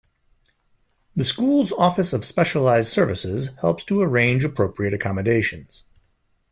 The 1.15 1.23
school's 1.23 1.71
Office 1.71 2.11
of 2.11 2.25
Specialized 2.25 2.91
Services 2.91 3.51
helps 3.61 3.83
to 3.83 4.01
arrange 4.01 4.43
appropriate 4.43 4.95
accommodations. 4.95 5.83